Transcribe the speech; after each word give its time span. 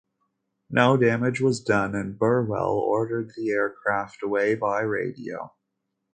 No 0.71 0.97
damage 0.97 1.41
was 1.41 1.59
done 1.61 1.93
and 1.93 2.17
"Burwell" 2.17 2.71
ordered 2.71 3.33
the 3.37 3.51
aircraft 3.51 4.23
away 4.23 4.55
by 4.55 4.79
radio. 4.79 5.53